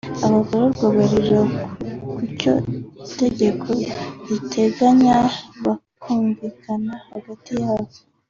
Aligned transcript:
Abagororwa 0.25 0.85
buririra 0.95 1.41
ku 2.15 2.25
cyo 2.39 2.53
itegeko 3.07 3.69
riteganya 4.27 5.15
bakumvikana 5.63 6.93
hagati 7.13 7.51
yabo 7.61 7.89